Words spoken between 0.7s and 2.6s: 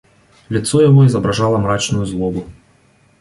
его изображало мрачную злобу.